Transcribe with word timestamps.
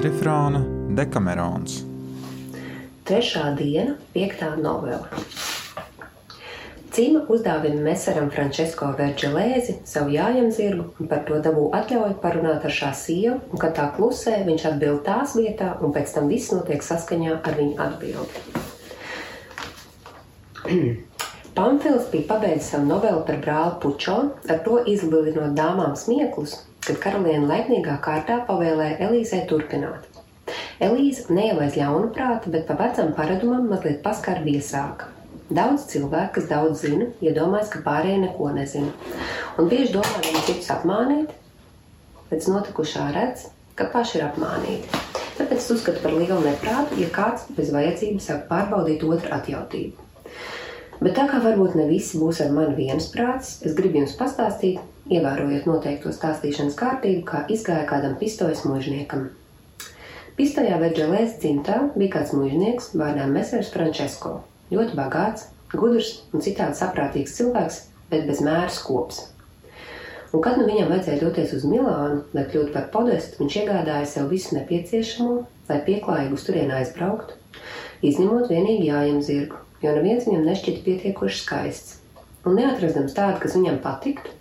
Adrifrāna 0.00 0.62
Dekamerons. 0.96 1.82
Trešā 3.04 3.50
diena, 3.58 3.98
piektā 4.14 4.54
novela. 4.56 5.04
Cīma 6.88 7.26
uzdāvina 7.28 7.82
Mesaram 7.84 8.30
Frančisko 8.32 8.94
Verģelēzi 8.96 9.74
savu 9.90 10.14
jājam 10.14 10.48
zirgu 10.56 10.86
un 10.96 11.10
par 11.10 11.26
to 11.28 11.36
dabū 11.44 11.66
atļauju 11.76 12.16
parunāt 12.22 12.64
ar 12.64 12.72
šā 12.78 12.94
sievu, 12.96 13.36
un 13.52 13.60
kad 13.60 13.76
tā 13.76 13.90
klusē, 13.98 14.38
viņš 14.48 14.64
atbild 14.70 15.04
tās 15.04 15.36
vietā, 15.36 15.74
un 15.84 15.92
pēc 15.92 16.16
tam 16.16 16.32
viss 16.32 16.48
notiek 16.54 16.80
saskaņā 16.80 17.36
ar 17.36 17.60
viņu 17.60 17.76
atbildi. 17.90 18.38
Pamfils 21.60 22.08
bija 22.08 22.30
pabeidzis 22.32 22.72
savu 22.72 22.88
novelu 22.88 23.20
par 23.28 23.44
brāli 23.44 23.76
Pučo, 23.84 24.18
ar 24.48 24.64
to 24.64 24.80
izlidinot 24.88 25.52
dāmām 25.60 25.92
smieklus, 25.92 26.56
kad 26.86 26.98
karaliene 27.02 27.48
laipnīgā 27.50 27.96
kārtā 28.04 28.40
pavēlēja 28.48 28.98
Elīzei 29.06 29.44
turpināt. 29.50 30.06
Elīze 30.82 31.28
ne 31.34 31.50
jau 31.50 31.58
aiz 31.62 31.76
ļaunu 31.78 32.10
prāta, 32.16 32.50
bet 32.52 32.66
pa 32.68 32.76
vecam 32.78 33.12
paradumam 33.16 33.68
mazliet 33.70 34.00
paskar 34.04 34.40
viesāka. 34.46 35.10
Daudz 35.50 35.88
cilvēku, 35.90 36.36
kas 36.38 36.48
daudz 36.50 36.84
zina, 36.84 37.08
iedomājas, 37.20 37.70
ka 37.72 37.82
pārējie 37.86 38.20
neko 38.24 38.50
nezina. 38.54 38.92
Un 39.58 39.70
bieži 39.70 39.92
domā 39.96 40.22
viņu 40.24 40.44
citus 40.46 40.70
apmānīt, 40.72 41.32
pēc 42.30 42.46
notikušā 42.52 43.08
redz, 43.16 43.48
ka 43.78 43.88
paši 43.92 44.20
ir 44.20 44.28
apmānīti. 44.28 45.00
Tāpēc 45.40 45.58
es 45.58 45.72
uzskatu 45.74 46.02
par 46.04 46.14
lielu 46.14 46.38
neprātu, 46.44 47.00
ja 47.02 47.10
kāds 47.14 47.48
bez 47.56 47.72
vajadzības 47.74 48.30
sāk 48.30 48.46
pārbaudīt 48.50 49.04
otru 49.08 49.34
atjautību. 49.36 50.09
Bet 51.00 51.14
tā 51.16 51.24
kā 51.30 51.38
varbūt 51.40 51.78
ne 51.78 51.86
visi 51.88 52.18
būs 52.20 52.42
ar 52.44 52.50
mani 52.52 52.74
viensprāts, 52.76 53.54
es 53.64 53.72
gribu 53.76 54.02
jums 54.02 54.18
pastāstīt, 54.20 54.82
ievērojot 55.08 55.68
noteikto 55.70 56.12
stāstīšanas 56.12 56.76
kārtību, 56.76 57.22
kā 57.24 57.46
izgāja 57.48 57.86
kādam 57.88 58.18
pistojas 58.20 58.66
mužniekam. 58.68 59.30
Pistojā 60.36 60.76
Verģelēs 60.80 61.38
dzimtā 61.40 61.78
bija 61.94 62.18
kāds 62.18 62.34
mužnieks 62.36 62.92
vārdā 63.00 63.24
Mesers 63.32 63.72
Frančesko. 63.72 64.34
Ļoti 64.70 64.98
bagāts, 64.98 65.48
gudrs 65.72 66.12
un 66.36 66.44
citādi 66.44 66.76
saprātīgs 66.76 67.34
cilvēks, 67.38 67.80
bet 68.12 68.28
bez 68.28 68.44
mēra 68.44 68.68
skops. 68.68 69.24
Un 70.36 70.44
kad 70.44 70.60
nu 70.60 70.68
viņam 70.68 70.92
vajadzēja 70.92 71.22
doties 71.24 71.56
uz 71.56 71.64
Milānu, 71.66 72.20
lai 72.36 72.44
kļūtu 72.52 72.74
par 72.76 72.86
podestu, 72.92 73.40
viņš 73.40 73.58
iegādāja 73.62 74.06
sev 74.06 74.28
visu 74.30 74.54
nepieciešamo, 74.58 75.40
lai 75.72 75.80
pieklājīgi 75.88 76.36
uz 76.36 76.44
turieni 76.46 76.76
aizbrauktu, 76.76 77.40
izņemot 78.06 78.52
vienīgi 78.52 78.92
jājam 78.92 79.24
zirgu, 79.26 79.64
jo 79.82 79.94
neviens 79.96 80.28
viņam 80.28 80.46
nešķita 80.48 80.84
pietiekoši 80.86 81.40
skaists. 81.44 81.96
Un 82.44 82.56
neatradams 82.56 83.16
tādu, 83.16 83.40
kas 83.42 83.56
viņam 83.58 83.82
patiktu, 83.84 84.32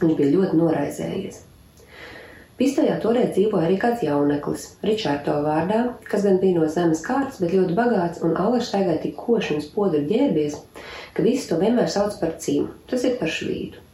viņš 0.00 0.16
bija 0.18 0.32
ļoti 0.34 0.58
noraizējies. 0.58 1.44
Pistojā 2.58 2.96
toreiz 2.98 3.36
dzīvoja 3.36 3.68
arī 3.68 3.76
kāds 3.78 4.00
jauneklis, 4.02 4.64
Ričārdo 4.82 5.36
vārdā, 5.44 5.82
kas 6.10 6.24
gan 6.26 6.40
bija 6.42 6.58
no 6.58 6.66
zemes 6.66 7.04
kārtas, 7.04 7.38
bet 7.38 7.52
ļoti 7.54 7.76
bagāts 7.76 8.24
un 8.26 8.34
alaši 8.34 8.66
staigāja 8.66 9.02
tik 9.04 9.14
koši 9.20 9.54
un 9.54 9.62
spodri 9.62 10.00
ģērbies, 10.08 10.56
ka 11.14 11.22
visi 11.22 11.46
to 11.46 11.60
vienmēr 11.60 11.86
sauc 11.92 12.16
par 12.18 12.34
cīmu. 12.42 12.72
Tas 12.90 13.06
ir 13.06 13.14
par 13.20 13.30
švīdu. 13.30 13.84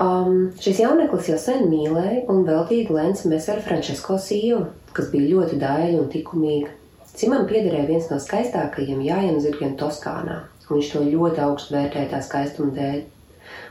Um, 0.00 0.54
šis 0.58 0.80
jauneklis 0.80 1.28
jau 1.30 1.36
sen 1.38 1.68
mīlēja 1.68 2.24
un 2.32 2.40
veltīja 2.48 2.88
Glens 2.88 3.26
Mesera 3.28 3.60
Frančisko 3.62 4.16
sievu, 4.18 4.64
kas 4.96 5.12
bija 5.12 5.36
ļoti 5.36 5.60
daļa 5.60 6.00
un 6.00 6.08
likumīga. 6.16 6.72
Cimam 7.14 7.44
piederēja 7.46 7.86
viens 7.86 8.08
no 8.10 8.16
skaistākajiem 8.18 9.02
jājiem 9.06 9.36
zirgiem 9.42 9.74
Toskānā, 9.78 10.40
un 10.66 10.70
viņš 10.72 10.88
to 10.90 11.02
ļoti 11.06 11.42
augstu 11.44 11.76
vērtēja 11.76 12.08
tā 12.10 12.18
skaistuma 12.26 12.74
dēļ. 12.74 12.96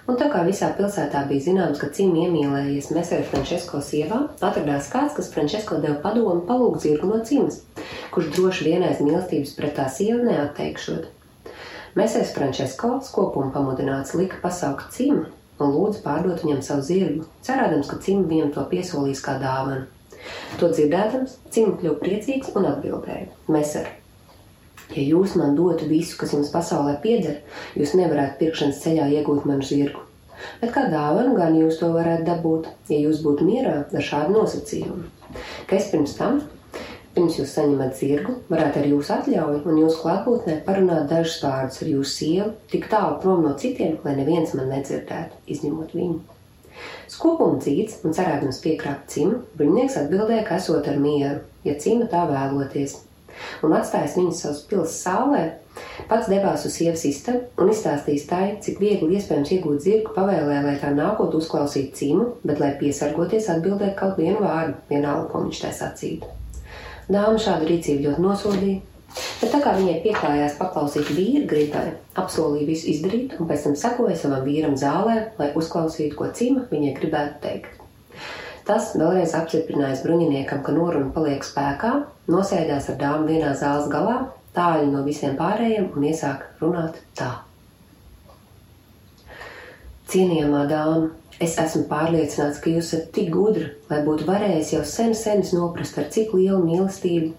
Un 0.07 0.19
tā 0.19 0.29
kā 0.31 0.45
visā 0.47 0.69
pilsētā 0.77 1.25
bija 1.27 1.43
zināms, 1.49 1.81
ka 1.81 1.89
Cim 1.95 2.13
iemīlējies 2.21 2.87
Mesera 2.95 3.25
Frančisko 3.27 3.81
sievā, 3.83 4.21
atradās 4.39 4.87
kāds, 4.93 5.17
kas 5.17 5.31
Frančisko 5.33 5.81
deva 5.83 5.97
padomu 6.05 6.45
palūgt 6.47 6.85
zirgu 6.85 7.09
no 7.11 7.19
Cimas, 7.27 7.59
kurš 8.15 8.31
droši 8.37 8.69
vienais 8.69 9.03
mīlestības 9.03 9.55
pret 9.59 9.75
tā 9.79 9.89
sievu 9.91 10.23
neatteikšot. 10.29 11.09
Mesers 11.99 12.31
Frančisko 12.37 13.01
skopuma 13.03 13.51
pamudināts 13.51 14.15
lika 14.15 14.39
pasaukt 14.43 14.95
Cimu 14.95 15.27
un 15.59 15.75
lūdzu 15.75 15.99
pārdot 16.05 16.41
viņam 16.43 16.63
savu 16.65 16.87
zirgu, 16.87 17.27
cerādams, 17.45 17.91
ka 17.91 17.99
Cima 18.03 18.23
viņam 18.29 18.55
to 18.55 18.63
piesolīs 18.71 19.21
kā 19.23 19.35
dāvanu. 19.43 19.89
To 20.61 20.69
dzirdēdams, 20.71 21.35
Cīna 21.53 21.75
kļuva 21.81 21.99
priecīgs 22.03 22.53
un 22.57 22.69
atbildēja: 22.69 23.27
Mēsar, 23.51 23.89
ja 24.93 25.03
jūs 25.03 25.35
man 25.39 25.57
dotu 25.57 25.89
visu, 25.89 26.17
kas 26.19 26.33
jums 26.35 26.51
pasaulē 26.53 26.95
pieder, 27.03 27.41
jūs 27.79 27.95
nevarētu 27.99 28.39
pirkšanas 28.41 28.81
ceļā 28.85 29.09
iegūt 29.19 29.47
manu 29.49 29.65
zirgu. 29.67 30.03
Bet 30.61 30.73
kā 30.75 30.87
dāvanu 30.91 31.37
gan 31.37 31.55
jūs 31.57 31.79
to 31.79 31.91
varētu 31.93 32.25
dabūt, 32.27 32.67
ja 32.91 32.99
jūs 33.05 33.21
būtu 33.25 33.45
mierā 33.47 33.77
ar 33.85 34.09
šādu 34.09 34.35
nosacījumu? 34.37 35.05
Ka 35.69 35.77
es 35.77 35.87
pirms 35.91 36.15
tam, 36.17 36.41
pirms 37.15 37.37
jūs 37.39 37.53
saņemat 37.55 37.95
zirgu, 37.99 38.35
varētu 38.51 38.81
ar 38.81 38.89
jūsu 38.89 39.15
atļauju 39.17 39.61
un 39.69 39.81
jūsu 39.83 40.01
klātbūtnē 40.03 40.59
parunāt 40.67 41.09
dažus 41.11 41.39
vārdus 41.45 41.81
ar 41.85 41.91
jūsu 41.93 42.13
sievu, 42.17 42.51
tik 42.73 42.89
tālu 42.91 43.19
prom 43.23 43.43
no 43.45 43.53
citiem, 43.59 43.99
lai 44.05 44.17
neviens 44.19 44.55
man 44.57 44.71
nedzirdētu, 44.73 45.43
izņemot 45.55 45.93
viņu. 45.97 46.21
Skopuma 47.11 47.59
dzīts 47.61 48.01
un 48.07 48.15
cerēdams 48.15 48.61
piekrāpt 48.63 49.11
cimu, 49.13 49.41
bruņinieks 49.57 49.97
atbildēja, 50.03 50.45
ka 50.47 50.59
esot 50.61 50.87
ar 50.89 51.01
mieru, 51.01 51.41
ja 51.67 51.75
cima 51.79 52.07
tā 52.11 52.23
vēloties. 52.29 52.95
Un 53.65 53.73
atstājis 53.73 54.15
viņu 54.19 54.33
savas 54.37 54.61
pilsētas 54.69 54.99
sālē, 55.03 55.43
pats 56.09 56.29
devās 56.29 56.65
uz 56.67 56.75
sievas 56.77 57.03
istabu 57.09 57.63
un 57.63 57.71
izstāstījis 57.73 58.27
tai, 58.29 58.43
cik 58.61 58.79
viegli 58.83 59.17
iespējams 59.17 59.53
iegūt 59.55 59.81
zirgu, 59.85 60.13
pavēlēja, 60.15 60.61
lai 60.67 60.75
tā 60.81 60.93
nākot 60.93 61.33
uzklausīt 61.39 61.95
cimu, 61.97 62.29
bet, 62.45 62.61
lai 62.61 62.73
piesargoties, 62.79 63.49
atbildēt 63.55 63.97
kaut 63.99 64.19
vienu 64.21 64.43
vārdu, 64.45 64.77
vienalga, 64.91 65.27
ko 65.31 65.43
viņš 65.47 65.63
tai 65.65 65.73
sacītu. 65.79 66.29
Dāma 67.09 67.41
šādu 67.41 67.67
rīcību 67.67 68.07
ļoti 68.07 68.23
nosodīja, 68.23 68.81
Bet 69.13 69.51
tā 69.53 69.59
kā 69.61 69.75
viņai 69.77 69.99
pieklājās 70.03 70.57
paklausīt 70.57 71.11
vīra 71.13 71.45
gribai, 71.49 71.85
apsolīja 72.17 72.69
visu 72.69 72.89
izdarīt 72.93 73.35
un 73.39 73.49
pēc 73.49 73.67
tam 73.67 73.77
sekoja 73.77 74.17
savam 74.17 74.45
vīram 74.47 74.75
zālē, 74.79 75.17
lai 75.37 75.51
uzklausītu, 75.59 76.15
ko 76.17 76.29
cima 76.33 76.65
viņai 76.71 76.93
gribētu 76.97 77.41
teikt. 77.43 77.79
Tas 78.67 78.93
vēlreiz 78.95 79.33
apstiprinājis 79.35 80.05
bruņiniekam, 80.05 80.61
ka 80.63 80.71
noruna 80.71 81.11
paliek 81.13 81.43
spēkā, 81.43 81.91
nosēdās 82.31 82.87
ar 82.93 82.99
dāmu 83.01 83.27
vienā 83.27 83.51
zāles 83.59 83.89
galā, 83.91 84.21
tālu 84.55 84.87
no 84.93 85.01
visiem 85.03 85.35
pārējiem 85.39 85.89
un 85.91 86.05
iesāk 86.07 86.45
runāt 86.61 87.01
tā. 87.19 87.33
Cienījamā 90.13 90.63
dāma, 90.69 91.09
Es 91.41 91.55
esmu 91.57 91.87
pārliecināts, 91.89 92.59
ka 92.61 92.69
jūs 92.69 92.91
esat 92.91 93.09
tik 93.15 93.31
gudri, 93.33 93.65
lai 93.89 94.03
būtu 94.05 94.27
varējis 94.27 94.73
jau 94.75 94.83
sen, 94.85 95.15
sen 95.17 95.41
noprast, 95.55 95.97
ar 95.97 96.11
cik 96.13 96.35
lielu 96.37 96.61
mīlestību 96.61 97.31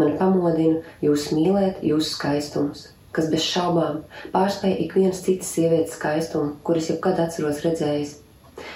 man 0.00 0.16
pamodina 0.20 0.82
jūs 1.04 1.30
mīlēt, 1.32 1.80
jūsu 1.86 2.12
skaistumus, 2.12 2.84
kas 3.16 3.30
bez 3.32 3.46
šaubām 3.48 4.02
pārspēja 4.34 4.82
ik 4.84 4.94
vienas 4.98 5.22
citas 5.24 5.54
sievietes 5.56 5.96
skaistumu, 5.96 6.58
kuras 6.62 6.90
jebkad 6.92 7.22
atceros 7.24 7.64
redzējis. 7.64 8.18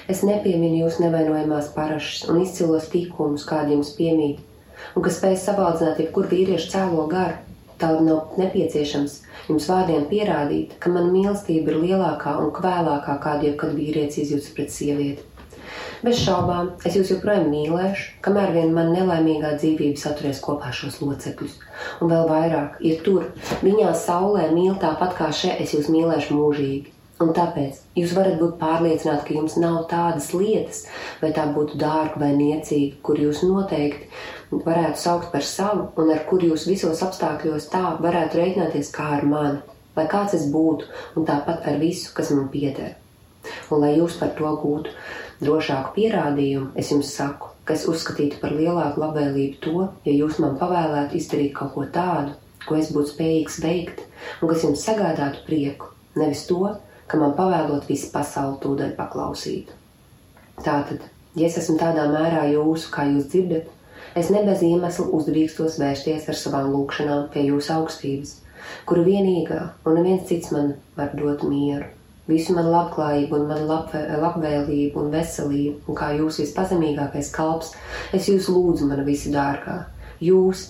Es 0.09 0.23
nepieminu 0.25 0.87
jūsu 0.87 1.05
nevainojamās 1.05 1.73
parašas 1.77 2.29
un 2.31 2.41
izcilos 2.41 2.89
tīkumus, 2.93 3.45
kādi 3.49 3.77
jums 3.77 3.93
piemīt, 3.99 4.41
un 4.97 5.05
kas 5.05 5.19
spēj 5.21 5.37
sabaldzināt 5.43 6.01
jebkuru 6.01 6.33
vīriešu 6.33 6.73
cēlo 6.73 7.09
garu. 7.13 7.52
Tāda 7.83 8.03
nav 8.07 8.37
nepieciešams 8.39 9.19
jums 9.49 9.67
vārdiem 9.67 10.05
pierādīt, 10.11 10.77
ka 10.79 10.93
mana 10.95 11.11
mīlestība 11.11 11.73
ir 11.73 11.81
lielākā 11.83 12.37
un 12.39 12.53
kvēlākā, 12.55 13.19
kādu 13.25 13.49
jebkad 13.51 13.75
vīrietis 13.75 14.23
izjūtas 14.23 14.53
pret 14.55 14.71
sievieti. 14.71 15.27
Bez 16.03 16.19
šaubām, 16.19 16.73
es 16.87 16.97
jūs 16.99 17.13
joprojām 17.13 17.49
mīlēšu, 17.51 18.07
kamēr 18.23 18.55
vien 18.55 18.73
man 18.75 18.91
nelaimīgā 18.95 19.53
dzīvība 19.59 19.99
saturēs 19.99 20.41
kopā 20.43 20.73
šos 20.75 21.01
locekļus. 21.03 21.59
Un 22.03 22.11
vēl 22.11 22.27
vairāk, 22.31 22.81
ja 22.87 22.97
tur, 23.07 23.29
viņā 23.63 23.93
saulē 23.99 24.49
mīl 24.55 24.75
tāpat 24.83 25.15
kā 25.19 25.31
šeit, 25.35 25.63
es 25.63 25.75
jūs 25.77 25.91
mīlēšu 25.95 26.39
mūžīgi. 26.39 26.99
Un 27.23 27.31
tāpēc 27.37 27.79
jūs 27.95 28.17
varat 28.17 28.39
būt 28.41 28.57
pārliecināti, 28.59 29.29
ka 29.29 29.35
jums 29.37 29.55
nav 29.63 29.85
tādas 29.91 30.33
lietas, 30.35 30.85
vai 31.23 31.31
tā 31.37 31.45
būtu 31.55 31.79
dārga 31.79 32.19
vai 32.19 32.33
niecīga, 32.35 32.99
kur 33.07 33.21
jūs 33.23 33.45
noteikti 33.47 34.09
varētu 34.61 35.01
saukt 35.01 35.31
par 35.33 35.45
savu, 35.47 35.89
un 35.97 36.11
ar 36.13 36.25
kur 36.29 36.43
jūs 36.45 36.67
visos 36.69 37.01
apstākļos 37.05 37.71
tā 37.73 37.97
varētu 38.03 38.39
rēķināties 38.41 38.93
kā 38.93 39.09
ar 39.17 39.25
mani, 39.29 39.63
lai 39.97 40.07
kāds 40.11 40.37
es 40.37 40.45
būtu, 40.53 40.89
un 41.17 41.27
tāpat 41.29 41.67
ar 41.71 41.81
visu, 41.81 42.13
kas 42.17 42.33
man 42.37 42.51
pieder. 42.53 42.97
Un 43.73 43.83
lai 43.83 43.97
jūs 43.97 44.19
par 44.21 44.35
to 44.39 44.53
gūtu 44.63 44.93
drošāku 45.43 45.95
pierādījumu, 45.97 46.71
es 46.79 46.93
jums 46.93 47.11
saku, 47.17 47.51
ka 47.65 47.75
es 47.75 47.89
uzskatītu 47.91 48.39
par 48.43 48.55
lielāku 48.55 49.03
labvēlību 49.03 49.59
to, 49.65 49.89
ja 50.07 50.15
jūs 50.15 50.39
man 50.43 50.59
pavēlētu 50.61 51.19
izdarīt 51.19 51.55
kaut 51.57 51.75
ko 51.75 51.87
tādu, 51.97 52.37
ko 52.67 52.79
es 52.79 52.93
būtu 52.95 53.15
spējīgs 53.15 53.59
veikt, 53.65 54.05
un 54.41 54.53
kas 54.53 54.65
jums 54.67 54.85
sagādātu 54.87 55.43
prieku, 55.49 55.91
nevis 56.19 56.45
to, 56.47 56.61
ka 57.11 57.19
man 57.19 57.35
pavēlot 57.39 57.89
visu 57.91 58.13
pasauli 58.13 58.61
tūdaļ 58.63 58.95
paklausīt. 58.99 59.73
Tātad, 60.63 61.03
ja 61.35 61.49
es 61.49 61.59
esmu 61.59 61.79
tādā 61.81 62.07
mērā 62.13 62.47
jūsu, 62.53 62.93
kā 62.95 63.09
jūs 63.11 63.27
dzirdat, 63.33 63.71
es 64.19 64.31
ne 64.35 64.43
bez 64.47 64.63
iemesla 64.67 65.09
uzdrīkstos 65.17 65.79
vērsties 65.81 66.29
ar 66.29 66.39
savām 66.39 66.71
lūgšanām 66.75 67.27
pie 67.33 67.47
jūsu 67.49 67.75
augstības, 67.79 68.37
kuru 68.87 69.05
vienīgā 69.09 69.61
un 69.87 69.99
neviens 69.99 70.29
cits 70.29 70.53
man 70.55 70.75
var 70.97 71.13
dot 71.19 71.43
mieru. 71.49 71.89
visu 72.29 72.55
manu 72.55 72.71
labklājību 72.71 73.37
un 73.37 73.49
manu 73.51 73.67
lab, 73.67 73.93
labvēlību 73.93 75.01
un 75.03 75.11
veselību, 75.13 75.75
un 75.89 75.99
kā 75.99 76.13
jūs 76.17 76.39
vispazemīgākais 76.43 77.33
kalps, 77.35 77.73
es 78.15 78.29
jūs 78.31 78.49
lūdzu, 78.53 78.87
mana 78.89 79.05
visa 79.07 79.33
dārgā. 79.35 79.79
Jūs, 80.23 80.69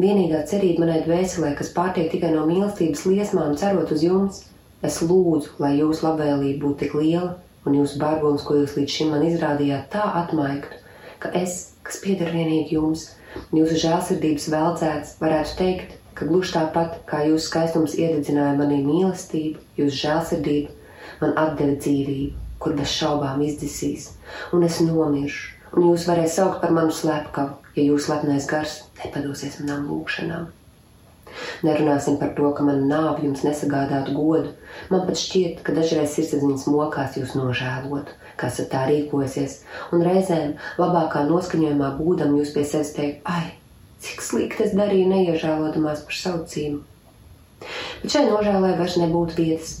vienīgā 0.00 0.44
cerība 0.50 0.84
manai 0.84 1.00
dvēselē, 1.06 1.54
kas 1.58 1.72
pārtiek 1.76 2.10
tikai 2.12 2.32
no 2.34 2.44
mīlestības 2.48 3.06
liesmām, 3.08 3.56
cerot 3.60 3.92
uz 3.94 4.04
jums, 4.04 4.42
es 4.84 5.00
lūdzu, 5.00 5.56
lai 5.62 5.78
jūsu 5.78 6.06
labvēlība 6.06 6.60
būtu 6.66 6.78
tik 6.84 6.94
liela, 7.00 7.38
un 7.64 7.80
jūsu 7.80 7.98
bargums, 8.00 8.44
ko 8.44 8.60
jūs 8.60 8.76
līdz 8.76 8.96
šim 8.98 9.14
man 9.14 9.24
izrādījāt, 9.26 9.90
tā 9.92 10.04
atmaigtu, 10.22 10.80
ka 11.20 11.32
es, 11.36 11.72
kas 11.86 12.00
pieder 12.02 12.32
vienīgi 12.34 12.76
jums, 12.76 13.06
jūsu 13.54 13.78
žēlsirdības 13.84 14.48
veldzēts, 14.54 15.16
varētu 15.22 15.56
teikt, 15.60 15.96
ka 16.18 16.28
gluži 16.28 16.54
tāpat 16.56 17.00
kā 17.08 17.22
jūsu 17.28 17.46
skaistums 17.46 17.96
iededzināja 17.98 18.56
manī 18.58 18.82
mīlestību, 18.84 19.62
jūsu 19.80 20.02
žēlsirdību, 20.02 20.76
man 21.22 21.34
atdeva 21.40 21.78
dzīvību, 21.80 22.46
kur 22.60 22.76
bez 22.76 22.92
šaubām 22.92 23.42
izdzisīs, 23.46 24.10
un 24.56 24.66
es 24.66 24.80
nomiršu, 24.84 25.56
un 25.76 25.90
jūs 25.90 26.06
varēsiet 26.10 26.36
saukt 26.36 26.62
par 26.64 26.74
manu 26.76 26.94
slepkavu, 26.94 27.56
ja 27.76 27.86
jūsu 27.86 28.12
lepnais 28.12 28.48
gars 28.50 28.80
nepadosies 29.02 29.60
manām 29.62 29.86
lūgšanām. 29.88 30.48
Nerunāsim 31.62 32.16
par 32.20 32.32
to, 32.36 32.50
ka 32.56 32.64
mana 32.66 32.82
nāve 32.90 33.24
jums 33.24 33.44
nesagādātu 33.46 34.16
godu. 34.16 34.50
Man 34.90 35.04
pat 35.06 35.20
šķiet, 35.20 35.60
ka 35.66 35.74
dažreiz 35.76 36.16
sirdsapziņas 36.16 36.66
mokās 36.72 37.18
jūs 37.20 37.36
nožēlot, 37.38 38.10
esat 38.48 38.72
tā 38.72 38.86
rīkojasies, 38.88 39.60
un 39.92 40.04
reizēm 40.06 40.56
labākā 40.80 41.26
noskaņojumā 41.28 41.94
būdam 42.00 42.36
jūs 42.40 42.54
pie 42.56 42.64
sevis 42.64 42.94
teikt, 42.96 43.26
ai, 43.28 43.50
Cik 44.00 44.22
slikti 44.24 44.64
es 44.64 44.72
darīju, 44.76 45.10
neiežēlodamās 45.12 46.06
par 46.08 46.16
savu 46.16 46.44
cīmu. 46.48 46.80
Bet 48.00 48.14
šai 48.14 48.22
nožēlai 48.30 48.72
vairs 48.78 48.96
nebūtu 48.96 49.36
vietas, 49.36 49.72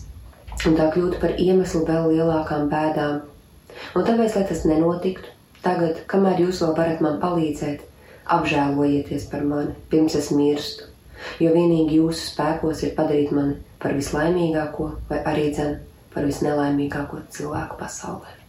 un 0.68 0.76
tā 0.76 0.90
kļūtu 0.92 1.20
par 1.22 1.38
iemeslu 1.40 1.86
vēl 1.88 2.10
lielākām 2.12 2.68
bēdām. 2.72 3.22
Un 3.96 4.04
tāpēc, 4.04 4.36
lai 4.36 4.42
tas 4.50 4.66
nenotiktu, 4.68 5.32
tagad, 5.64 6.02
kamēr 6.10 6.42
jūs 6.44 6.60
vēl 6.60 6.74
varat 6.76 7.00
man 7.06 7.16
palīdzēt, 7.22 7.86
apžēlojieties 8.36 9.24
par 9.32 9.46
mani, 9.48 9.72
pirms 9.92 10.18
es 10.20 10.28
mirstu, 10.36 10.90
jo 11.40 11.54
vienīgi 11.56 12.02
jūsu 12.02 12.34
spēkos 12.34 12.84
ir 12.84 12.92
padarīt 12.98 13.32
mani 13.36 13.56
par 13.80 13.96
vislaimīgāko 13.96 14.90
vai 15.08 15.22
arī 15.32 15.48
dzen 15.54 15.78
par 16.12 16.28
visnelaimīgāko 16.28 17.24
cilvēku 17.32 17.80
pasaulē. 17.80 18.39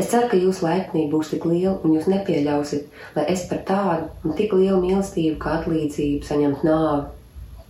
Es 0.00 0.06
ceru, 0.08 0.30
ka 0.30 0.38
jūsu 0.40 0.64
laipnība 0.64 1.12
būs 1.12 1.30
tik 1.34 1.42
liela 1.44 1.74
un 1.84 1.92
jūs 1.92 2.06
nepieļausiet, 2.08 2.86
lai 3.16 3.24
es 3.28 3.42
par 3.50 3.58
tādu 3.68 4.06
un 4.24 4.36
tik 4.38 4.54
lielu 4.56 4.78
mīlestību 4.80 5.36
kā 5.42 5.58
atlīdzību 5.58 6.24
saņemtu 6.24 6.64
nāvi, 6.64 7.02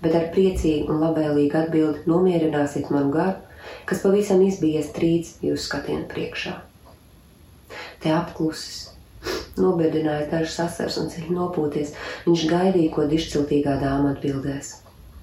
bet 0.04 0.14
ar 0.14 0.28
priecīgu 0.36 0.94
un 0.94 1.02
labvēlīgu 1.02 1.58
atbildi 1.58 2.04
nomierināsiet 2.12 2.92
manu 2.94 3.10
garu, 3.16 3.34
kas 3.90 4.04
pavisam 4.04 4.44
izbijies 4.46 4.92
trīc 4.94 5.32
jūsu 5.48 5.64
skatienu 5.64 6.06
priekšā. 6.12 6.54
Te 8.04 8.14
apklusis, 8.14 8.92
nobiedinājis 9.58 10.30
dažas 10.30 10.60
asars 10.68 11.00
un 11.02 11.10
ceļš 11.10 11.34
nopūties, 11.34 11.96
viņš 12.28 12.46
gaidīja, 12.54 12.94
ko 12.94 13.08
dišciltīgā 13.10 13.74
dāma 13.82 14.14
atbildēs 14.14 14.76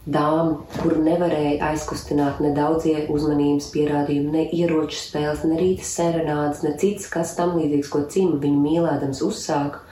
dāmu, 0.08 0.62
kuru 0.80 1.02
nevarēja 1.04 1.72
aizkustināt 1.72 2.40
ne 2.44 2.54
daudzie 2.56 3.06
uzmanības 3.12 3.68
pierādījumi, 3.74 4.32
ne 4.32 4.46
ieroču 4.56 4.96
spēles, 5.02 5.44
ne 5.48 5.60
rīta 5.60 5.84
serenādes, 5.88 6.64
ne 6.64 6.74
cits, 6.80 7.10
kas 7.12 7.36
tam 7.38 7.58
līdzīgs, 7.60 7.92
ko 7.92 8.06
cīm 8.08 8.38
viņu 8.44 8.62
mīlēdams 8.64 9.22
uzsāka, 9.28 9.84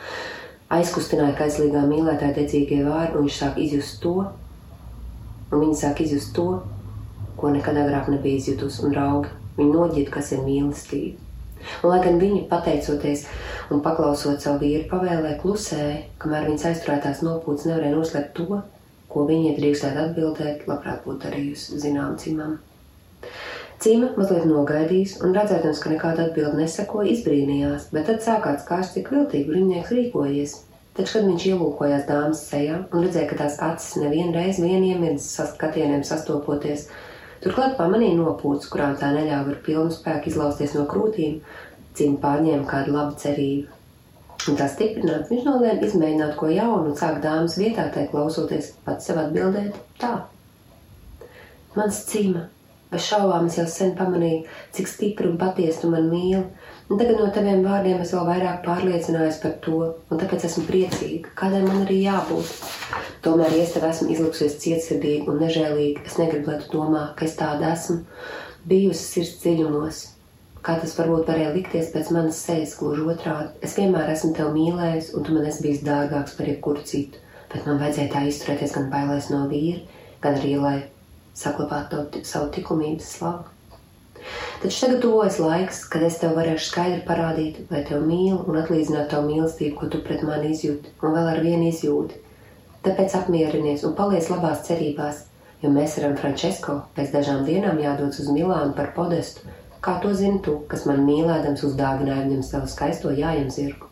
aizkustināja 0.75 1.35
kaislīgā 1.41 1.83
mīlētāja 1.89 2.37
dedzīgie 2.39 2.81
vārdi, 2.87 3.19
un 3.19 3.27
viņš 3.27 3.41
sāk 3.41 3.59
izjust 3.65 3.99
to, 4.03 4.15
un 5.51 5.65
viņi 5.65 5.77
sāk 5.83 6.01
izjust 6.05 6.31
to, 6.37 6.47
ko 7.35 7.51
nekad 7.51 7.77
agrāk 7.83 8.07
nebija 8.13 8.39
izjutusi, 8.39 8.85
un 8.87 8.95
raugi, 8.95 9.35
viņi 9.59 9.75
noģiet, 9.75 10.11
kas 10.13 10.31
ir 10.31 10.45
mīlestība. 10.47 11.19
Un, 11.81 11.89
lai 11.89 11.99
gan 12.03 12.19
viņi, 12.21 12.45
pateicoties 12.47 13.25
un 13.73 13.81
paklausot 13.83 14.43
savu 14.43 14.61
vīru, 14.63 14.85
pavēlē 14.91 15.33
klusēja, 15.41 16.03
kamēr 16.21 16.47
viņas 16.51 16.67
aizturētās 16.71 17.23
nopūtas 17.25 17.65
nevarēja 17.67 17.95
noslēpt 17.95 18.35
to, 18.37 18.61
ko 19.15 19.25
viņa 19.31 19.55
drīkstētu 19.57 20.01
atbildēt, 20.09 20.65
labprāt 20.69 21.05
būtu 21.07 21.23
darījusi 21.25 21.79
zinām 21.81 22.17
cimam. 22.19 22.57
Cīma 23.83 24.11
mazliet 24.15 24.45
nogaidījis 24.47 25.17
un 25.25 25.33
redzēdams, 25.35 25.79
ka 25.83 25.91
nekāda 25.91 26.29
atbilde 26.29 26.61
neseko, 26.61 27.01
izbrīnījās, 27.11 27.89
bet 27.95 28.07
tad 28.09 28.21
sākās 28.23 28.63
kārs, 28.67 28.93
cik 28.95 29.11
viltīgi 29.11 29.49
brīvnieks 29.49 29.91
rīkojies. 29.97 30.55
Taču, 30.95 31.17
kad 31.17 31.27
viņš 31.27 31.45
ielūkojās 31.49 32.05
dāmas 32.07 32.43
sejā 32.47 32.77
un 32.85 33.03
redzēja, 33.03 33.27
ka 33.31 33.39
tās 33.41 33.57
acis 33.63 33.97
nevienreiz 33.99 34.61
vieniem 34.63 35.03
ir 35.09 35.17
skatieniem 35.19 36.05
sastopoties, 36.07 36.87
turklāt 37.43 37.75
pamanīja 37.79 38.15
nopūtas, 38.21 38.69
kurām 38.71 38.95
tā 39.01 39.11
neļāva 39.15 39.51
ar 39.57 39.61
pilnu 39.65 39.91
spēku 39.91 40.31
izlausties 40.31 40.77
no 40.79 40.87
krūtīm, 40.91 41.41
cīma 41.99 42.21
pārņēma 42.23 42.69
kādu 42.71 42.95
labu 42.95 43.19
cerību. 43.19 43.75
Un 44.45 44.57
tā 44.59 44.67
stiprināts, 44.69 45.31
viņš 45.31 45.45
nolēma 45.47 45.87
izmēģināt 45.87 46.35
ko 46.37 46.49
jaunu 46.53 46.91
un 46.91 46.97
sāk 46.99 47.21
dāmas 47.23 47.55
vietā 47.57 47.87
tai 47.93 48.05
klausoties, 48.11 48.75
pats 48.85 49.07
sev 49.09 49.17
atbildēt 49.23 49.77
tā. 50.01 50.11
Mans 51.75 51.97
cīma, 52.07 52.43
bez 52.91 53.07
šaubām 53.07 53.49
es 53.49 53.57
jau 53.57 53.65
sen 53.71 53.95
pamanīju, 53.97 54.45
cik 54.75 54.91
stipri 54.91 55.31
un 55.31 55.39
patiesi 55.41 55.81
tu 55.81 55.89
man 55.91 56.07
mīli, 56.11 56.43
un 56.87 57.01
tagad 57.01 57.17
no 57.19 57.31
taviem 57.33 57.65
vārdiem 57.65 58.03
es 58.03 58.13
vēl 58.13 58.29
vairāk 58.29 58.61
pārliecinājos 58.67 59.41
par 59.43 59.57
to, 59.65 59.81
un 60.13 60.21
tāpēc 60.21 60.45
esmu 60.47 60.65
priecīga, 60.69 61.33
kādai 61.41 61.63
man 61.65 61.81
arī 61.83 62.03
jābūt. 62.05 62.53
Tomēr, 63.25 63.57
ja 63.57 63.65
es 63.65 63.73
tev 63.73 63.89
esmu 63.89 64.11
izlikusies 64.13 64.59
cietsirdīgi 64.61 65.31
un 65.31 65.41
nežēlīgi, 65.41 66.05
es 66.05 66.19
negribu, 66.21 66.51
lai 66.51 66.59
tu 66.61 66.75
domā, 66.77 67.07
ka 67.17 67.25
es 67.25 67.33
tāda 67.39 67.73
esmu, 67.73 68.03
bijusi 68.69 69.09
sirds 69.09 69.39
dziļumos, 69.41 70.05
kā 70.65 70.75
tas 70.81 70.95
varbūt 70.97 71.29
varēja 71.29 71.53
likties 71.53 71.91
pēc 71.93 72.11
manas 72.15 72.39
sejas, 72.41 72.73
gluži 72.79 73.05
otrādi. 73.13 73.53
Es 73.65 73.75
vienmēr 73.77 74.09
esmu 74.15 74.33
tevi 74.37 74.53
mīlējis, 74.57 75.11
un 75.17 75.25
tu 75.25 75.35
man 75.35 75.45
esi 75.49 75.65
bijis 75.65 75.83
dārgāks 75.85 76.37
par 76.37 76.49
jebkuru 76.49 76.85
citu, 76.89 77.21
bet 77.51 77.67
man 77.69 77.81
vajadzēja 77.81 78.13
tā 78.13 78.23
izturēties 78.29 78.73
gan 78.77 78.87
bailēs 78.93 79.29
no 79.33 79.43
vīra, 79.51 79.83
gan 80.23 80.39
arī, 80.39 80.55
lai 80.61 80.77
saglabātu 81.37 82.23
savu 82.25 82.49
likumības 82.55 83.11
slavu. 83.19 83.51
Taču 84.61 84.79
tagad 84.81 85.01
tuvojas 85.03 85.37
laiks, 85.37 85.83
kad 85.91 86.01
es 86.07 86.17
tev 86.17 86.33
varēšu 86.39 86.69
skaidri 86.71 87.01
parādīt, 87.05 87.59
vai 87.69 87.83
tev 87.85 88.01
mīlu 88.07 88.39
un 88.49 88.57
atlīdzināt 88.63 89.11
tavu 89.11 89.29
mīlestību, 89.29 89.75
ko 89.77 89.89
tu 89.93 89.99
pret 90.07 90.23
mani 90.25 90.49
izjūti, 90.55 90.95
un 91.03 91.13
vēl 91.13 91.29
ar 91.35 91.41
vienu 91.45 91.67
izjūti. 91.69 92.17
Tāpēc 92.87 93.13
apmierinies 93.19 93.85
un 93.85 93.93
paliec 93.97 94.25
labās 94.31 94.65
cerībās, 94.65 95.21
jo 95.61 95.69
mēs 95.73 95.99
ar 96.01 96.17
Frančisko 96.17 96.79
pēc 96.97 97.13
dažām 97.13 97.45
dienām 97.45 97.77
jādodas 97.83 98.23
uz 98.23 98.31
Milānu 98.33 98.73
par 98.77 98.95
podestu, 98.97 99.45
Kā 99.85 99.99
to 100.01 100.13
zini 100.17 100.39
tu, 100.41 100.55
kas 100.69 100.87
man 100.89 101.03
mīlēdams 101.05 101.61
uzdāvināja 101.67 102.23
viņam 102.25 102.45
savu 102.45 102.69
skaisto 102.71 103.11
jājam 103.13 103.51
zirgu? 103.53 103.91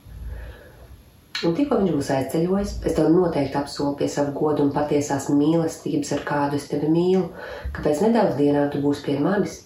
Un 1.45 1.53
tikko 1.57 1.77
viņš 1.81 1.91
būs 1.93 2.09
aizceļojis, 2.15 2.71
es 2.87 2.95
tev 2.97 3.11
noteikti 3.11 3.59
apsolu 3.59 3.97
pie 3.99 4.07
sava 4.09 4.31
goda 4.33 4.63
un 4.63 4.71
patiesās 4.73 5.27
mīlestības, 5.29 6.13
ar 6.15 6.23
kādu 6.25 6.57
es 6.57 6.65
tevi 6.71 6.89
mīlu, 6.89 7.27
ka 7.75 7.83
pēc 7.85 8.01
nedaudz 8.05 8.39
dienām 8.39 8.71
tu 8.73 8.81
būsi 8.81 9.05
pie 9.05 9.19
manis, 9.21 9.59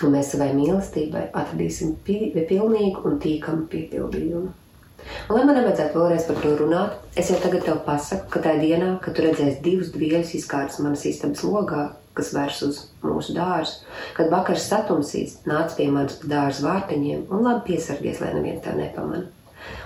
un 0.00 0.14
mēs 0.14 0.32
savai 0.32 0.52
mīlestībai 0.56 1.26
atradīsim 1.42 1.96
pilnīgu 2.06 3.04
un 3.10 3.20
tīkamu 3.20 3.66
piepildījumu. 3.74 4.52
Un, 5.00 5.34
lai 5.34 5.44
man 5.44 5.56
nevajadzētu 5.56 5.98
vēlreiz 5.98 6.26
par 6.28 6.40
to 6.44 6.54
runāt, 6.60 6.96
es 7.20 7.30
jau 7.32 7.40
tagad 7.42 7.66
tev 7.66 7.82
pasaku, 7.86 8.30
ka 8.32 8.42
tajā 8.44 8.60
dienā, 8.62 8.90
kad 9.04 9.16
tu 9.16 9.24
redzēsi 9.24 9.62
divus 9.64 9.92
dvieļus 9.96 10.36
izkārtas 10.40 10.80
manas 10.84 11.04
istabas 11.08 11.44
logā, 11.44 11.88
kas 12.18 12.32
vērs 12.34 12.62
uz 12.66 12.78
mūsu 13.04 13.34
dārzu, 13.36 13.84
kad 14.16 14.30
vakars 14.32 14.66
satumsīs, 14.70 15.38
nāc 15.48 15.76
pie 15.78 15.88
manas 15.92 16.18
dārza 16.24 16.66
vārtiņiem 16.66 17.28
un 17.30 17.44
labi 17.46 17.72
piesargies, 17.72 18.22
lai 18.22 18.32
neviens 18.36 18.64
tā 18.64 18.74
nepamana. 18.76 19.28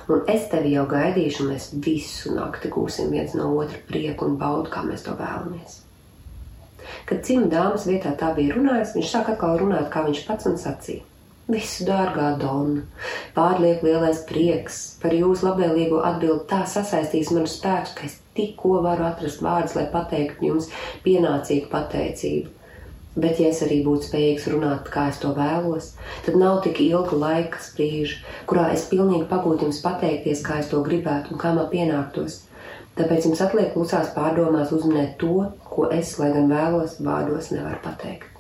Un 0.09 0.27
es 0.31 0.49
tevi 0.53 0.75
jau 0.75 0.85
gaidīšu, 0.89 1.45
un 1.45 1.55
mēs 1.55 1.71
visu 1.85 2.35
nakti 2.37 2.71
gūsim 2.73 3.11
viens 3.13 3.35
no 3.37 3.51
otra 3.57 3.81
prieku 3.89 4.29
un 4.29 4.37
baudu, 4.41 4.71
kā 4.73 4.85
mēs 4.87 5.05
to 5.07 5.17
vēlamies. 5.19 5.81
Kad 7.09 7.25
cimta 7.25 7.51
dāmas 7.57 7.87
vietā 7.89 8.13
tā 8.21 8.31
bija 8.37 8.55
runājis, 8.57 8.95
viņš 8.97 9.11
sāk 9.11 9.33
atkal 9.33 9.59
runāt, 9.61 9.89
kā 9.93 10.05
viņš 10.07 10.25
pats 10.29 10.49
un 10.51 10.61
sacīja. 10.61 11.05
Visu 11.45 11.85
dārgā 11.85 12.31
Donna, 12.41 12.87
pārlieku 13.37 13.85
lielais 13.85 14.23
prieks 14.25 14.79
par 15.03 15.13
jūsu 15.13 15.45
labvēlīgo 15.45 15.99
atbildi 16.09 16.47
tā 16.49 16.63
sasaistīs 16.65 17.33
manu 17.37 17.51
spēku, 17.53 17.93
ka 17.99 18.07
es 18.09 18.15
tikko 18.39 18.79
varu 18.87 19.05
atrast 19.11 19.43
vārdus, 19.45 19.75
lai 19.77 19.85
pateiktu 19.93 20.49
jums 20.49 20.71
pienācīgu 21.05 21.69
pateicību. 21.75 22.49
Bet, 23.15 23.39
ja 23.39 23.53
es 23.53 23.61
arī 23.63 23.83
būtu 23.85 24.09
spējīgs 24.09 24.49
runāt, 24.55 24.89
kā 24.91 25.11
es 25.13 25.21
to 25.23 25.35
vēlos, 25.37 25.93
tad 26.25 26.41
nav 26.41 26.63
tik 26.65 26.81
ilga 26.83 27.21
laika 27.21 27.61
sprīža, 27.63 28.25
kurā 28.49 28.71
es 28.73 28.89
pilnīgi 28.89 29.29
pagūtu 29.31 29.69
jums 29.69 29.85
pateikties, 29.85 30.43
kā 30.49 30.63
es 30.65 30.73
to 30.73 30.81
gribētu 30.87 31.37
un 31.37 31.43
kā 31.45 31.53
man 31.55 31.69
pienāktos. 31.71 32.41
Tāpēc 32.97 33.29
jums 33.29 33.45
atliek 33.45 33.75
klusās 33.77 34.15
pārdomās 34.17 34.73
uzminēt 34.73 35.19
to, 35.21 35.51
ko 35.69 35.91
es, 35.93 36.17
lai 36.19 36.33
gan 36.35 36.49
vēlos, 36.49 36.97
vārdos 37.05 37.53
nevaru 37.53 37.85
pateikt. 37.85 38.31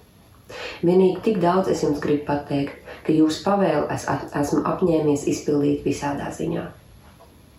Vienīgi 0.85 1.23
tik 1.25 1.39
daudz 1.43 1.71
es 1.73 1.83
jums 1.85 2.03
gribu 2.03 2.27
pateikt, 2.29 2.84
ka 3.05 3.13
jūsu 3.13 3.45
pavēli 3.45 3.85
es 3.95 4.09
esmu 4.11 4.65
apņēmies 4.73 5.29
izpildīt 5.31 5.85
visādā 5.87 6.31
ziņā. 6.35 6.65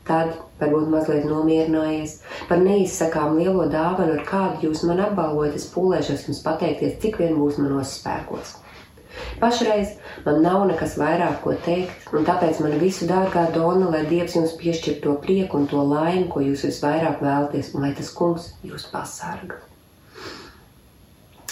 Tad 0.06 0.36
varbūt 0.60 0.92
mazliet 0.94 1.26
nomierinājies 1.26 2.20
par 2.50 2.60
neizsakām 2.62 3.40
lielo 3.40 3.66
dāvanu, 3.72 4.20
ar 4.20 4.28
kādu 4.28 4.68
jūs 4.68 4.84
man 4.86 5.02
apbalvojat, 5.08 5.58
es 5.58 5.66
pūlēšos 5.74 6.28
jums 6.28 6.44
pateikties, 6.46 7.00
cik 7.02 7.18
vien 7.24 7.40
būs 7.40 7.58
manos 7.62 7.96
spēkos. 7.98 8.60
Pašreiz 9.40 9.96
man 10.26 10.42
nav 10.44 10.66
nekas 10.70 10.96
vairāk 11.00 11.40
ko 11.44 11.56
teikt, 11.66 12.06
un 12.14 12.28
tāpēc 12.28 12.60
man 12.64 12.78
visu 12.82 13.08
dārgā 13.10 13.48
dona, 13.56 13.90
lai 13.92 14.04
Dievs 14.10 14.36
jums 14.38 14.56
piešķir 14.60 15.00
to 15.04 15.16
prieku 15.24 15.62
un 15.62 15.70
to 15.72 15.82
laimi, 15.82 16.28
ko 16.32 16.44
jūs 16.44 16.68
visvairāk 16.68 17.24
vēlaties, 17.24 17.74
un 17.76 17.88
lai 17.88 17.94
tas 17.98 18.12
kungs 18.14 18.52
jūs 18.68 18.86
pasarga. 18.92 19.58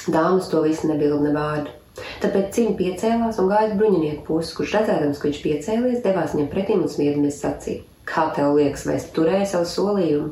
Dāmas 0.04 0.52
to 0.52 0.62
visu 0.66 0.92
nebilda 0.92 1.24
ne 1.24 1.34
vārdu. 1.38 1.80
Tāpēc 1.94 2.48
cīņa 2.56 2.78
piecēlās 2.80 3.40
un 3.42 3.50
gāja 3.52 3.76
bruņinieku 3.78 4.24
puses, 4.26 4.54
kurš 4.58 4.72
redzēdams, 4.80 5.20
ka 5.20 5.28
viņš 5.30 5.42
piecēlies, 5.44 6.00
devās 6.06 6.34
viņam 6.34 6.48
pretim 6.50 6.82
un 6.82 6.90
smiedamies 6.90 7.38
sacīja: 7.44 7.84
Kā 8.10 8.24
tev 8.36 8.56
liekas, 8.58 8.88
vai 8.90 8.96
es 8.98 9.06
turēju 9.14 9.50
savu 9.52 9.70
solījumu? 9.70 10.32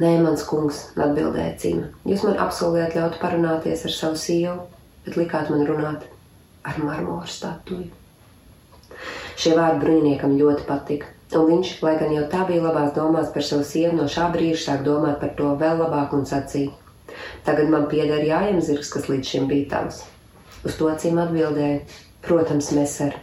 Nē, 0.00 0.14
mans 0.24 0.42
kungs, 0.48 0.80
atbildēja 0.96 1.52
cīņa. 1.60 1.84
Jūs 2.08 2.24
man 2.28 2.40
apsolījāt 2.46 2.96
ļaut 2.96 3.20
parunāties 3.20 3.84
ar 3.88 3.94
savu 3.96 4.18
sievu, 4.20 4.56
bet 5.04 5.20
likāt 5.20 5.52
man 5.52 5.64
runāt 5.68 6.08
ar 6.68 6.80
marmora 6.84 7.28
statuju. 7.32 7.86
Šie 9.36 9.54
vārdi 9.56 9.84
bruņiniekam 9.84 10.34
ļoti 10.40 10.66
patika, 10.68 11.12
un 11.36 11.48
viņš, 11.52 11.76
lai 11.84 11.94
gan 12.00 12.16
jau 12.16 12.24
tā 12.32 12.42
bija 12.48 12.64
labās 12.64 12.96
domās 12.96 13.32
par 13.36 13.44
savu 13.44 13.64
sievu, 13.68 13.94
no 14.00 14.08
šā 14.08 14.30
brīža 14.32 14.62
sāk 14.64 14.84
domāt 14.88 15.20
par 15.20 15.36
to 15.36 15.52
vēl 15.60 15.80
labāk 15.84 16.16
un 16.16 16.28
sacīja: 16.28 16.72
Tagad 17.44 17.72
man 17.72 17.88
pieder 17.92 18.24
jājam 18.24 18.60
zirgs, 18.64 18.92
kas 18.92 19.08
līdz 19.12 19.32
šim 19.32 19.48
bija 19.52 19.72
tavs. 19.76 20.04
Uz 20.64 20.78
to 20.78 20.88
acīm 20.92 21.20
atbildēja: 21.22 21.82
Protams, 22.26 22.72
mēs 22.76 22.96
ar. 23.06 23.18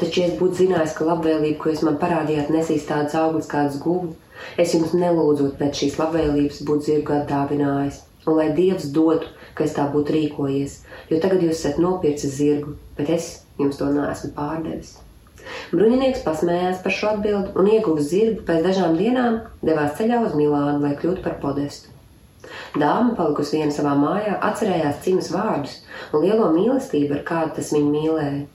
Taču, 0.00 0.20
ja 0.20 0.28
es 0.30 0.38
būtu 0.40 0.64
zinājis, 0.64 0.94
ka 0.96 1.06
labvēlība, 1.06 1.58
ko 1.60 1.72
jūs 1.72 1.84
man 1.86 1.98
parādījāt, 2.00 2.50
nesīs 2.54 2.86
tādas 2.88 3.14
augļus, 3.18 3.50
kādas 3.50 3.76
guvu, 3.82 4.14
es 4.60 4.74
jums 4.74 4.94
nelūdzot 4.96 5.58
pēc 5.60 5.82
šīs 5.82 5.98
labvēlības 6.00 6.62
būt 6.68 6.88
zirgu 6.88 7.14
atdāvinājis, 7.20 8.00
un 8.26 8.40
lai 8.40 8.48
Dievs 8.56 8.88
dotu, 8.96 9.30
ka 9.54 9.66
es 9.66 9.76
tā 9.76 9.86
būtu 9.92 10.16
rīkojies, 10.16 10.80
jo 11.12 11.20
tagad 11.22 11.44
jūs 11.44 11.60
esat 11.60 11.78
nopircis 11.82 12.34
zirgu, 12.40 12.74
bet 12.98 13.12
es 13.18 13.30
jums 13.60 13.78
to 13.80 13.92
neesmu 13.94 14.32
pārdevis. 14.36 14.96
Bruņinieks 15.70 16.24
pasmējās 16.26 16.82
par 16.84 16.94
šo 16.96 17.14
atbildi 17.14 17.54
un 17.60 17.70
ieguva 17.70 18.02
zirgu 18.04 18.44
pēc 18.48 18.66
dažām 18.66 18.98
dienām, 18.98 19.40
devās 19.64 19.96
ceļā 20.00 20.20
uz 20.26 20.36
Milānu, 20.38 20.82
lai 20.84 20.96
kļūtu 20.98 21.24
par 21.24 21.38
podestu. 21.42 21.94
Dāma, 22.74 23.14
palikusi 23.18 23.58
viena 23.58 23.74
savā 23.74 23.96
mājā, 23.98 24.38
atcerējās 24.50 25.02
cīņas 25.04 25.30
vārdus 25.34 25.76
un 26.12 26.24
lielo 26.24 26.48
mīlestību, 26.54 27.18
ar 27.18 27.26
kādu 27.26 27.58
tas 27.58 27.72
viņu 27.74 27.92
mīlēja. 27.94 28.46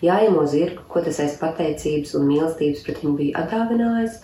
Jāiemo 0.00 0.46
zirgu, 0.48 0.86
ko 0.88 1.02
tas 1.04 1.18
aiz 1.20 1.34
pateicības 1.40 2.14
un 2.16 2.24
mīlestības 2.30 2.84
pret 2.86 3.02
viņu 3.02 3.16
bija 3.18 3.42
atdāvinājis, 3.42 4.14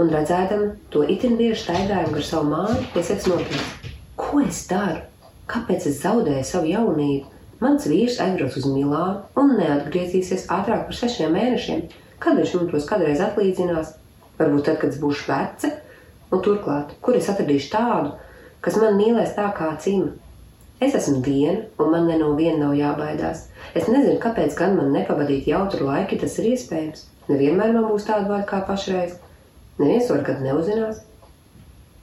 un 0.00 0.12
redzēdam 0.12 0.62
to 0.94 1.04
itin 1.12 1.36
bieži 1.36 1.60
staigājumu 1.66 2.16
gar 2.16 2.24
savu 2.24 2.50
māju, 2.54 2.78
iesaka 2.96 3.32
nopietni: 3.34 3.92
Ko 4.16 4.40
es 4.40 4.62
daru? 4.70 5.02
Kāpēc 5.46 5.90
es 5.90 6.00
zaudēju 6.02 6.46
savu 6.48 6.72
jaunību? 6.72 7.34
Mans 7.60 7.84
vīrs 7.88 8.16
aizbrauks 8.20 8.56
uz 8.60 8.66
Milānu 8.68 9.22
un 9.40 9.54
neatgriezīsies 9.60 10.48
ātrāk 10.52 10.88
par 10.88 10.96
sešiem 10.96 11.36
mēnešiem. 11.36 11.86
Kad 12.20 12.40
viņš 12.40 12.54
man 12.56 12.70
tos 12.72 12.88
kādreiz 12.88 13.20
atlīdzinās? 13.24 13.94
Varbūt 14.40 14.66
tad, 14.68 14.80
kad 14.80 14.92
es 14.92 15.00
būšu 15.00 15.28
veca? 15.30 15.70
Un 16.32 16.42
turklāt, 16.44 16.96
kur 17.00 17.16
es 17.16 17.28
atradīšu 17.32 17.70
tādu, 17.72 18.16
kas 18.66 18.76
man 18.82 18.98
mīlēs 18.98 19.36
tā 19.38 19.48
kā 19.56 19.70
cīma? 19.80 20.12
Es 20.82 20.92
esmu 20.98 21.22
viena, 21.24 21.62
un 21.80 21.92
man 21.94 22.04
ne 22.10 22.18
no 22.20 22.34
viena 22.36 22.66
nav 22.66 22.74
jābaidās. 22.76 23.46
Es 23.72 23.86
nezinu, 23.88 24.18
kāpēc 24.20 24.58
gan 24.58 24.74
man 24.76 24.90
nepavadīt 24.92 25.48
jautru 25.48 25.86
laiku, 25.88 26.18
tas 26.20 26.36
ir 26.42 26.50
iespējams. 26.50 27.06
Nevienmēr 27.30 27.72
man 27.72 27.86
būs 27.88 28.04
tāda 28.04 28.28
vārda 28.28 28.48
kā 28.50 28.60
pašreiz. 28.68 29.14
Neviens 29.78 30.10
to 30.10 30.18
nekad 30.18 30.44
neuzinās. 30.44 31.00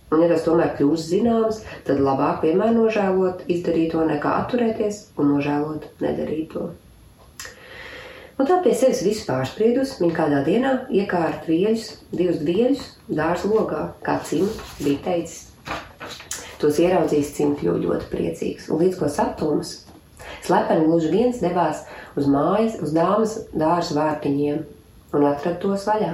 Un, 0.10 0.24
ja 0.24 0.32
tas 0.32 0.44
tomēr 0.46 0.74
kļūs 0.78 1.06
zināms, 1.10 1.62
tad 1.86 2.02
labāk 2.02 2.42
vienmēr 2.46 2.74
nožēlot 2.74 3.46
izdarīto, 3.50 4.02
nekā 4.10 4.34
atturēties 4.42 5.00
un 5.22 5.32
nožēlot 5.36 5.88
nedarīto. 6.02 6.72
Un 8.42 8.50
tā 8.50 8.58
pie 8.66 8.74
sevis 8.74 9.06
visu 9.06 9.28
pārspriedus, 9.30 10.00
viņa 10.02 10.18
kādā 10.18 10.44
dienā 10.46 10.76
iekārta 10.90 11.46
dvieļus, 11.46 11.90
divus 12.10 12.42
dvieļus 12.42 12.86
dārza 13.10 13.50
logā, 13.54 13.88
kā 14.06 14.18
cimds 14.26 14.78
bija 14.82 15.02
teicis. 15.06 15.53
Tos 16.64 16.78
ieraudzījis 16.80 17.34
cimds 17.36 17.60
kļuva 17.60 17.82
ļoti 17.84 18.06
priecīgs, 18.08 18.70
un 18.72 18.80
līdz 18.80 19.02
ko 19.02 19.10
satums, 19.12 19.74
slepeni 20.46 20.86
gluži 20.88 21.10
viens 21.12 21.42
devās 21.44 21.82
uz 22.16 22.30
mājas, 22.32 22.78
uz 22.80 22.94
dāmas 22.96 23.34
dārza 23.52 23.98
vārtiņiem 23.98 24.62
un 25.14 25.26
atrada 25.28 25.60
tos 25.60 25.84
vaļā. 25.90 26.14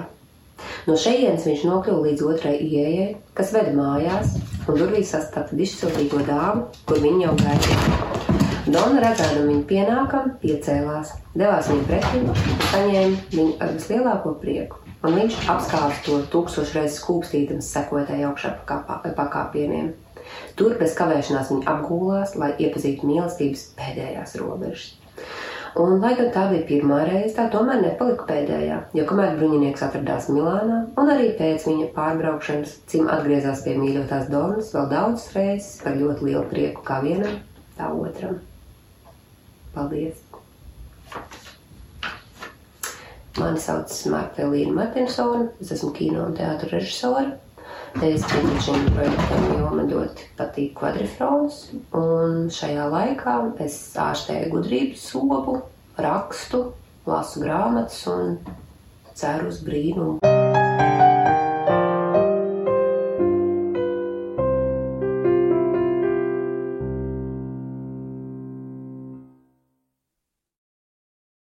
No 0.90 0.96
šejienes 0.98 1.46
viņš 1.46 1.68
nokļuva 1.70 2.08
līdz 2.08 2.26
otrai 2.32 2.56
ieejai, 2.66 3.12
kas 3.38 3.54
veda 3.54 3.76
mājās, 3.78 4.34
un 4.66 4.82
durvīs 4.82 5.14
sastapa 5.14 5.54
izsūtīgo 5.54 6.24
dāmu, 6.26 6.66
kur 6.90 7.00
viņa 7.06 7.28
jau 7.28 7.38
gaidīja. 7.44 8.10
Dona 8.70 9.06
redzēdama 9.06 9.48
viņu 9.52 9.64
pienākam, 9.70 10.34
piecēlās, 10.42 11.14
devās 11.38 11.70
viņu 11.70 11.88
pretī, 11.94 12.26
saņēma 12.74 13.24
viņu 13.38 13.56
ar 13.62 13.78
vislielāko 13.78 14.36
prieku, 14.42 14.82
un 15.06 15.22
viņš 15.22 15.40
apskāva 15.54 15.96
to 16.10 16.20
tūkstošu 16.34 16.82
reizes 16.82 17.00
kūpstītams 17.06 17.74
sekotāju 17.78 18.34
augšā 18.34 18.58
pakāpieniem. 18.68 19.94
Tur 20.60 20.76
bez 20.80 20.96
kavēšanās 20.98 21.52
viņa 21.54 21.70
apgūlās, 21.74 22.36
lai 22.40 22.54
iepazītu 22.60 23.08
mīlestības 23.10 23.70
pēdējās 23.80 24.36
robežas. 24.42 24.90
Un, 25.78 26.00
lai 26.02 26.16
gan 26.18 26.32
tā 26.34 26.48
bija 26.50 26.66
pirmā 26.66 27.04
reize, 27.06 27.36
tā 27.38 27.46
tomēr 27.54 27.84
nepalika 27.84 28.26
pēdējā, 28.30 28.78
jo 28.98 29.04
kamēr 29.10 29.36
bruņinieks 29.38 29.84
atradās 29.86 30.30
Milānā, 30.34 30.80
un 30.98 31.12
arī 31.14 31.30
pēc 31.38 31.68
viņa 31.70 31.92
pārbraukšanas, 31.98 32.74
Cim 32.90 33.10
atgriezās 33.14 33.62
pie 33.66 33.76
mīļotās 33.78 34.32
Donas 34.34 34.72
vēl 34.74 34.90
daudzas 34.94 35.30
reizes 35.36 35.76
par 35.84 36.00
ļoti 36.00 36.26
lielu 36.30 36.46
prieku 36.50 36.86
kā 36.88 37.00
vienam, 37.06 37.38
tā 37.78 37.92
otram. 37.94 38.40
Paldies! 39.76 40.26
Mani 43.40 43.62
sauc 43.62 43.94
Marta 44.12 44.44
Elīna 44.44 44.74
Martinsona, 44.76 45.46
es 45.62 45.70
esmu 45.76 45.94
kino 45.96 46.26
un 46.26 46.34
teātra 46.36 46.74
režisora. 46.74 47.38
Pieņemu 48.00 48.62
šim 48.64 48.86
projektam, 48.94 49.46
jo 49.58 49.70
man 49.74 49.90
ļoti 49.92 50.28
patīk 50.38 50.76
kvadrifrons, 50.78 51.62
un 51.98 52.48
šajā 52.54 52.86
laikā 52.94 53.36
es 53.66 53.80
ārstēju 54.00 54.52
gudrības 54.54 55.08
sobu, 55.12 55.60
rakstu, 55.98 56.68
lasu 57.10 57.44
grāmatas 57.44 58.04
un 58.14 58.38
ceru 59.18 59.50
uz 59.50 59.64
brīnumu. 59.66 60.39